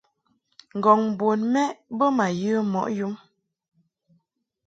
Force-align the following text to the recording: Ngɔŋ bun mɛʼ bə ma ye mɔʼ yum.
Ngɔŋ 0.77 0.99
bun 1.17 1.39
mɛʼ 1.53 1.69
bə 1.97 2.05
ma 2.17 2.25
ye 2.41 2.51
mɔʼ 2.73 2.85
yum. 2.97 3.13